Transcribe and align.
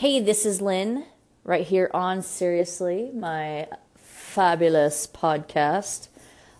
Hey, 0.00 0.18
this 0.18 0.46
is 0.46 0.62
Lynn, 0.62 1.04
right 1.44 1.66
here 1.66 1.90
on 1.92 2.22
Seriously, 2.22 3.10
my 3.12 3.68
fabulous 3.98 5.06
podcast. 5.06 6.08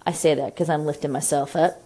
I 0.05 0.13
say 0.13 0.35
that 0.35 0.55
because 0.55 0.69
I'm 0.69 0.85
lifting 0.85 1.11
myself 1.11 1.57
up. 1.57 1.83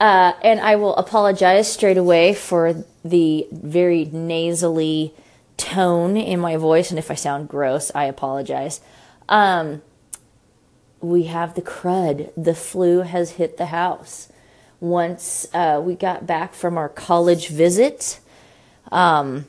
Uh, 0.00 0.32
and 0.42 0.58
I 0.58 0.74
will 0.74 0.96
apologize 0.96 1.72
straight 1.72 1.96
away 1.96 2.34
for 2.34 2.84
the 3.04 3.46
very 3.52 4.06
nasally 4.06 5.14
tone 5.56 6.16
in 6.16 6.40
my 6.40 6.56
voice. 6.56 6.90
And 6.90 6.98
if 6.98 7.08
I 7.08 7.14
sound 7.14 7.48
gross, 7.48 7.92
I 7.94 8.06
apologize. 8.06 8.80
Um, 9.28 9.82
we 11.00 11.26
have 11.26 11.54
the 11.54 11.62
crud. 11.62 12.32
The 12.36 12.56
flu 12.56 13.02
has 13.02 13.34
hit 13.34 13.58
the 13.58 13.66
house. 13.66 14.26
Once 14.80 15.46
uh, 15.54 15.80
we 15.80 15.94
got 15.94 16.26
back 16.26 16.52
from 16.52 16.76
our 16.76 16.88
college 16.88 17.46
visit, 17.46 18.18
um, 18.90 19.46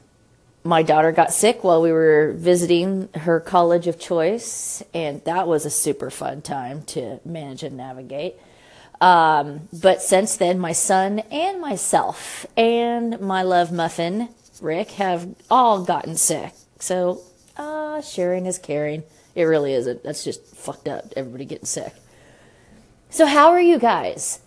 my 0.64 0.84
daughter 0.84 1.12
got 1.12 1.34
sick 1.34 1.64
while 1.64 1.82
we 1.82 1.92
were 1.92 2.34
visiting 2.36 3.10
her 3.16 3.40
college 3.40 3.88
of 3.88 4.00
choice, 4.00 4.84
and 4.94 5.24
that 5.26 5.48
was 5.48 5.66
a 5.66 5.70
super 5.70 6.10
fun 6.10 6.42
time 6.42 6.84
to 6.84 7.20
manage 7.26 7.64
and 7.64 7.78
navigate. 7.78 8.36
Um, 9.00 9.68
but 9.74 10.02
since 10.04 10.38
then, 10.38 10.60
my 10.60 10.74
son 10.74 11.20
and 11.32 11.60
myself 11.60 12.46
and 12.56 13.20
my 13.20 13.42
love 13.42 13.72
muffin, 13.72 14.30
Rick, 14.62 14.92
have 14.92 15.28
all 15.50 15.84
gotten 15.84 16.16
sick. 16.16 16.54
So, 16.80 17.22
uh, 17.58 18.02
sharing 18.02 18.46
is 18.46 18.60
caring. 18.60 19.04
It 19.34 19.44
really 19.44 19.74
isn't. 19.74 20.04
That's 20.04 20.24
just 20.24 20.46
fucked 20.56 20.88
up. 20.88 21.06
Everybody 21.16 21.46
getting 21.46 21.66
sick. 21.66 21.94
So, 23.10 23.26
how 23.26 23.50
are 23.50 23.62
you 23.62 23.80
guys? 23.80 24.40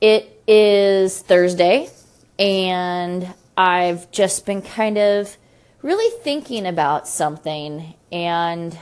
It 0.00 0.42
is 0.48 1.20
Thursday, 1.20 1.90
and 2.38 3.34
I've 3.58 4.10
just 4.10 4.46
been 4.46 4.62
kind 4.62 4.96
of 4.96 5.36
really 5.82 6.10
thinking 6.22 6.66
about 6.66 7.08
something, 7.08 7.94
and 8.12 8.78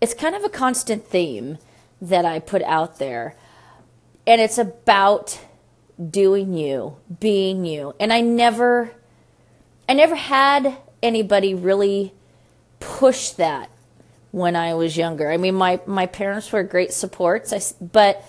it's 0.00 0.14
kind 0.14 0.34
of 0.34 0.44
a 0.44 0.48
constant 0.48 1.06
theme 1.06 1.58
that 2.00 2.24
I 2.24 2.38
put 2.38 2.62
out 2.62 2.98
there. 2.98 3.34
And 4.26 4.40
it's 4.40 4.58
about 4.58 5.40
doing 6.10 6.54
you, 6.54 6.96
being 7.18 7.64
you. 7.64 7.94
And 7.98 8.12
I 8.12 8.20
never 8.20 8.92
I 9.88 9.94
never 9.94 10.14
had 10.14 10.76
anybody 11.02 11.54
really 11.54 12.12
push 12.78 13.30
that 13.30 13.70
when 14.30 14.54
I 14.54 14.74
was 14.74 14.96
younger. 14.96 15.30
I 15.30 15.38
mean, 15.38 15.54
my 15.54 15.80
my 15.86 16.06
parents 16.06 16.52
were 16.52 16.62
great 16.62 16.92
supports, 16.92 17.52
I, 17.52 17.60
but 17.82 18.22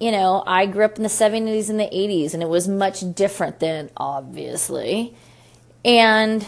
you 0.00 0.12
know, 0.12 0.42
I 0.46 0.66
grew 0.66 0.84
up 0.84 0.96
in 0.96 1.02
the 1.02 1.08
70s 1.08 1.68
and 1.68 1.80
the 1.80 1.84
80s 1.84 2.34
and 2.34 2.42
it 2.42 2.48
was 2.48 2.68
much 2.68 3.02
different 3.14 3.58
then, 3.58 3.90
obviously. 3.96 5.14
And 5.84 6.46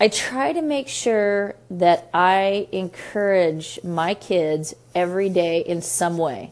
I 0.00 0.08
try 0.08 0.52
to 0.52 0.62
make 0.62 0.88
sure 0.88 1.54
that 1.70 2.10
I 2.12 2.68
encourage 2.72 3.82
my 3.82 4.14
kids 4.14 4.74
every 4.94 5.28
day 5.28 5.60
in 5.60 5.80
some 5.80 6.18
way. 6.18 6.50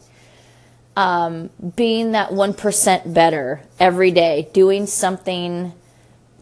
Um, 0.95 1.49
being 1.75 2.13
that 2.13 2.29
1% 2.29 3.13
better 3.13 3.61
every 3.79 4.11
day, 4.11 4.49
doing 4.53 4.87
something 4.87 5.73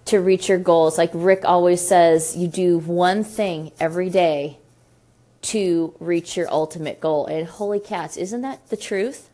to 0.05 0.19
reach 0.19 0.47
your 0.47 0.59
goals. 0.59 0.97
Like 0.97 1.09
Rick 1.13 1.41
always 1.45 1.85
says, 1.85 2.37
you 2.37 2.47
do 2.47 2.77
one 2.77 3.23
thing 3.23 3.71
every 3.79 4.09
day 4.09 4.59
to 5.43 5.95
reach 5.99 6.37
your 6.37 6.49
ultimate 6.51 7.01
goal. 7.01 7.25
And 7.25 7.47
holy 7.47 7.79
cats, 7.79 8.15
isn't 8.15 8.41
that 8.41 8.69
the 8.69 8.77
truth? 8.77 9.29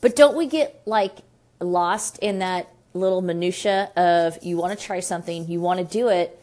But 0.00 0.16
don't 0.16 0.36
we 0.36 0.46
get 0.46 0.80
like 0.86 1.18
lost 1.60 2.18
in 2.18 2.38
that 2.38 2.68
little 2.94 3.22
minutia 3.22 3.90
of 3.96 4.42
you 4.42 4.56
want 4.56 4.78
to 4.78 4.84
try 4.84 5.00
something, 5.00 5.48
you 5.48 5.60
want 5.60 5.78
to 5.78 5.84
do 5.84 6.08
it, 6.08 6.40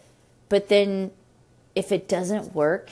but 0.49 0.69
then 0.69 1.11
if 1.73 1.91
it 1.91 2.07
doesn't 2.07 2.53
work, 2.53 2.89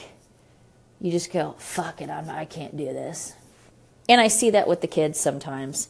you 1.00 1.10
just 1.10 1.32
go, 1.32 1.54
fuck 1.58 2.00
it, 2.00 2.10
I'm, 2.10 2.28
I 2.28 2.44
can't 2.44 2.76
do 2.76 2.86
this. 2.86 3.34
And 4.08 4.20
I 4.20 4.28
see 4.28 4.50
that 4.50 4.68
with 4.68 4.80
the 4.80 4.86
kids 4.86 5.18
sometimes. 5.18 5.88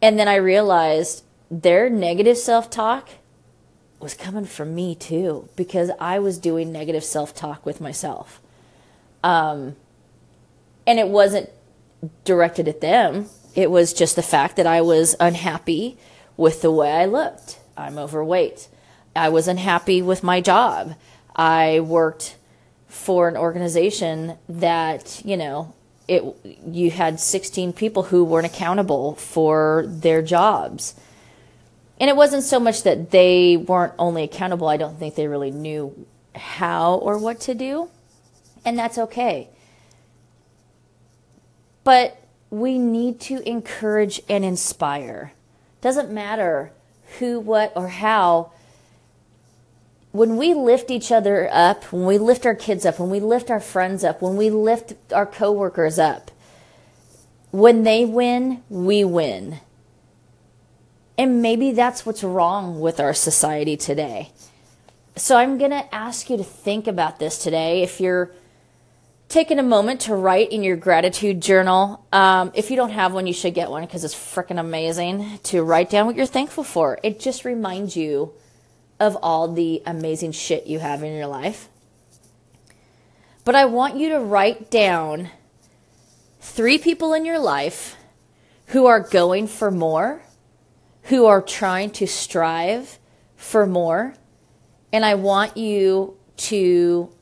And 0.00 0.18
then 0.18 0.28
I 0.28 0.36
realized 0.36 1.24
their 1.50 1.88
negative 1.88 2.38
self 2.38 2.70
talk 2.70 3.08
was 3.98 4.14
coming 4.14 4.44
from 4.44 4.74
me 4.74 4.94
too, 4.94 5.48
because 5.56 5.90
I 5.98 6.18
was 6.18 6.38
doing 6.38 6.70
negative 6.70 7.04
self 7.04 7.34
talk 7.34 7.64
with 7.64 7.80
myself. 7.80 8.40
Um, 9.24 9.76
and 10.86 10.98
it 10.98 11.08
wasn't 11.08 11.50
directed 12.24 12.68
at 12.68 12.80
them. 12.80 13.26
It 13.54 13.70
was 13.70 13.92
just 13.92 14.16
the 14.16 14.22
fact 14.22 14.56
that 14.56 14.66
I 14.66 14.80
was 14.80 15.16
unhappy 15.18 15.98
with 16.36 16.62
the 16.62 16.70
way 16.70 16.92
I 16.92 17.06
looked. 17.06 17.58
I'm 17.76 17.98
overweight. 17.98 18.68
I 19.14 19.28
was 19.30 19.48
unhappy 19.48 20.02
with 20.02 20.22
my 20.22 20.40
job. 20.40 20.94
I 21.34 21.80
worked 21.80 22.36
for 22.88 23.28
an 23.28 23.36
organization 23.36 24.36
that, 24.48 25.22
you 25.24 25.36
know, 25.36 25.74
it 26.08 26.22
you 26.66 26.90
had 26.90 27.18
16 27.18 27.72
people 27.72 28.04
who 28.04 28.24
weren't 28.24 28.46
accountable 28.46 29.14
for 29.16 29.84
their 29.88 30.22
jobs. 30.22 30.94
And 31.98 32.10
it 32.10 32.16
wasn't 32.16 32.44
so 32.44 32.60
much 32.60 32.82
that 32.82 33.10
they 33.10 33.56
weren't 33.56 33.94
only 33.98 34.22
accountable, 34.22 34.68
I 34.68 34.76
don't 34.76 34.98
think 34.98 35.14
they 35.14 35.28
really 35.28 35.50
knew 35.50 36.06
how 36.34 36.94
or 36.96 37.18
what 37.18 37.40
to 37.40 37.54
do. 37.54 37.88
And 38.64 38.78
that's 38.78 38.98
okay. 38.98 39.48
But 41.86 42.20
we 42.50 42.80
need 42.80 43.20
to 43.20 43.48
encourage 43.48 44.20
and 44.28 44.44
inspire. 44.44 45.32
Doesn't 45.80 46.10
matter 46.10 46.72
who, 47.20 47.38
what, 47.38 47.72
or 47.76 47.86
how. 47.86 48.50
When 50.10 50.36
we 50.36 50.52
lift 50.52 50.90
each 50.90 51.12
other 51.12 51.48
up, 51.52 51.84
when 51.92 52.04
we 52.04 52.18
lift 52.18 52.44
our 52.44 52.56
kids 52.56 52.84
up, 52.84 52.98
when 52.98 53.08
we 53.08 53.20
lift 53.20 53.52
our 53.52 53.60
friends 53.60 54.02
up, 54.02 54.20
when 54.20 54.36
we 54.36 54.50
lift 54.50 54.94
our 55.12 55.26
coworkers 55.26 55.96
up, 55.96 56.32
when 57.52 57.84
they 57.84 58.04
win, 58.04 58.64
we 58.68 59.04
win. 59.04 59.60
And 61.16 61.40
maybe 61.40 61.70
that's 61.70 62.04
what's 62.04 62.24
wrong 62.24 62.80
with 62.80 62.98
our 62.98 63.14
society 63.14 63.76
today. 63.76 64.32
So 65.14 65.36
I'm 65.36 65.56
going 65.56 65.70
to 65.70 65.94
ask 65.94 66.30
you 66.30 66.36
to 66.36 66.42
think 66.42 66.88
about 66.88 67.20
this 67.20 67.38
today. 67.38 67.84
If 67.84 68.00
you're 68.00 68.32
taking 69.28 69.58
a 69.58 69.62
moment 69.62 70.02
to 70.02 70.14
write 70.14 70.52
in 70.52 70.62
your 70.62 70.76
gratitude 70.76 71.40
journal. 71.40 72.06
Um, 72.12 72.52
if 72.54 72.70
you 72.70 72.76
don't 72.76 72.90
have 72.90 73.12
one, 73.12 73.26
you 73.26 73.32
should 73.32 73.54
get 73.54 73.70
one 73.70 73.84
because 73.84 74.04
it's 74.04 74.14
freaking 74.14 74.60
amazing 74.60 75.38
to 75.44 75.62
write 75.62 75.90
down 75.90 76.06
what 76.06 76.16
you're 76.16 76.26
thankful 76.26 76.64
for. 76.64 76.98
It 77.02 77.18
just 77.18 77.44
reminds 77.44 77.96
you 77.96 78.32
of 79.00 79.16
all 79.22 79.52
the 79.52 79.82
amazing 79.84 80.32
shit 80.32 80.66
you 80.66 80.78
have 80.78 81.02
in 81.02 81.14
your 81.14 81.26
life. 81.26 81.68
But 83.44 83.54
I 83.54 83.66
want 83.66 83.96
you 83.96 84.10
to 84.10 84.20
write 84.20 84.70
down 84.70 85.30
three 86.40 86.78
people 86.78 87.12
in 87.12 87.24
your 87.24 87.38
life 87.38 87.96
who 88.66 88.86
are 88.86 89.00
going 89.00 89.46
for 89.46 89.70
more, 89.70 90.22
who 91.04 91.26
are 91.26 91.42
trying 91.42 91.90
to 91.90 92.06
strive 92.06 92.98
for 93.36 93.66
more. 93.66 94.14
And 94.92 95.04
I 95.04 95.14
want 95.14 95.56
you 95.56 96.16
to 96.38 97.12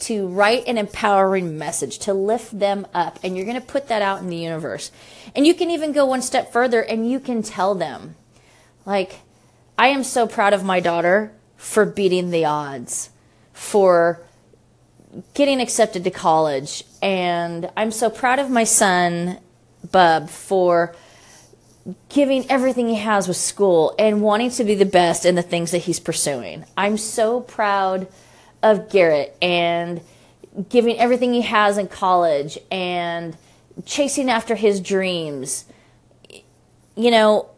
to 0.00 0.26
write 0.28 0.66
an 0.66 0.78
empowering 0.78 1.58
message 1.58 1.98
to 2.00 2.14
lift 2.14 2.58
them 2.58 2.86
up 2.92 3.18
and 3.22 3.36
you're 3.36 3.46
going 3.46 3.60
to 3.60 3.66
put 3.66 3.88
that 3.88 4.02
out 4.02 4.20
in 4.20 4.28
the 4.28 4.36
universe. 4.36 4.90
And 5.34 5.46
you 5.46 5.54
can 5.54 5.70
even 5.70 5.92
go 5.92 6.06
one 6.06 6.22
step 6.22 6.52
further 6.52 6.82
and 6.82 7.10
you 7.10 7.20
can 7.20 7.42
tell 7.42 7.74
them 7.74 8.16
like 8.86 9.20
i 9.76 9.88
am 9.88 10.04
so 10.04 10.26
proud 10.26 10.54
of 10.54 10.64
my 10.64 10.80
daughter 10.80 11.32
for 11.56 11.84
beating 11.84 12.30
the 12.30 12.44
odds 12.44 13.10
for 13.52 14.20
getting 15.34 15.60
accepted 15.60 16.04
to 16.04 16.10
college 16.10 16.84
and 17.02 17.68
i'm 17.76 17.90
so 17.90 18.08
proud 18.08 18.38
of 18.38 18.48
my 18.48 18.64
son 18.64 19.38
bub 19.90 20.30
for 20.30 20.94
giving 22.08 22.48
everything 22.50 22.88
he 22.88 22.96
has 22.96 23.28
with 23.28 23.36
school 23.36 23.94
and 23.98 24.22
wanting 24.22 24.50
to 24.50 24.64
be 24.64 24.74
the 24.74 24.84
best 24.84 25.24
in 25.24 25.34
the 25.34 25.42
things 25.42 25.70
that 25.70 25.78
he's 25.78 26.00
pursuing. 26.00 26.64
I'm 26.76 26.98
so 26.98 27.40
proud 27.40 28.08
of 28.70 28.90
Garrett 28.90 29.36
and 29.40 30.00
giving 30.68 30.98
everything 30.98 31.32
he 31.32 31.42
has 31.42 31.78
in 31.78 31.88
college 31.88 32.58
and 32.70 33.36
chasing 33.84 34.30
after 34.30 34.54
his 34.54 34.80
dreams. 34.80 35.66
You 36.96 37.10
know, 37.10 37.50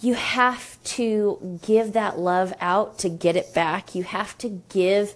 you 0.00 0.14
have 0.14 0.82
to 0.84 1.60
give 1.62 1.92
that 1.92 2.18
love 2.18 2.52
out 2.60 2.98
to 3.00 3.08
get 3.08 3.36
it 3.36 3.54
back. 3.54 3.94
You 3.94 4.02
have 4.02 4.36
to 4.38 4.62
give 4.68 5.14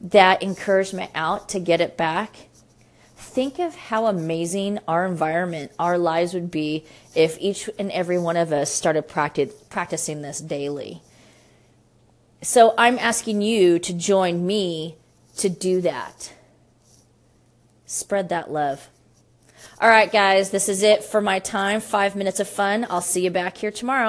that 0.00 0.42
encouragement 0.42 1.10
out 1.14 1.48
to 1.50 1.60
get 1.60 1.80
it 1.80 1.96
back. 1.96 2.48
Think 3.16 3.58
of 3.58 3.74
how 3.76 4.06
amazing 4.06 4.78
our 4.88 5.06
environment, 5.06 5.72
our 5.78 5.98
lives 5.98 6.34
would 6.34 6.50
be 6.50 6.84
if 7.14 7.38
each 7.40 7.70
and 7.78 7.90
every 7.92 8.18
one 8.18 8.36
of 8.36 8.52
us 8.52 8.72
started 8.72 9.02
practice, 9.08 9.52
practicing 9.68 10.22
this 10.22 10.40
daily. 10.40 11.02
So 12.42 12.74
I'm 12.78 12.98
asking 12.98 13.42
you 13.42 13.78
to 13.80 13.92
join 13.92 14.46
me 14.46 14.96
to 15.36 15.50
do 15.50 15.82
that. 15.82 16.32
Spread 17.84 18.30
that 18.30 18.50
love. 18.50 18.88
All 19.78 19.90
right, 19.90 20.10
guys, 20.10 20.50
this 20.50 20.68
is 20.68 20.82
it 20.82 21.04
for 21.04 21.20
my 21.20 21.38
time. 21.38 21.80
Five 21.80 22.16
minutes 22.16 22.40
of 22.40 22.48
fun. 22.48 22.86
I'll 22.88 23.02
see 23.02 23.24
you 23.24 23.30
back 23.30 23.58
here 23.58 23.70
tomorrow. 23.70 24.08